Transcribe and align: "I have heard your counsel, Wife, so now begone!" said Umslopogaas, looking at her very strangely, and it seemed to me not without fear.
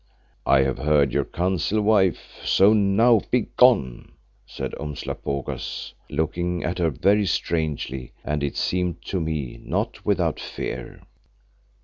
"I 0.47 0.61
have 0.61 0.79
heard 0.79 1.13
your 1.13 1.25
counsel, 1.25 1.79
Wife, 1.83 2.39
so 2.43 2.73
now 2.73 3.21
begone!" 3.29 4.13
said 4.47 4.73
Umslopogaas, 4.79 5.93
looking 6.09 6.63
at 6.63 6.79
her 6.79 6.89
very 6.89 7.27
strangely, 7.27 8.11
and 8.25 8.41
it 8.43 8.57
seemed 8.57 9.03
to 9.03 9.19
me 9.21 9.61
not 9.63 10.03
without 10.03 10.39
fear. 10.39 11.03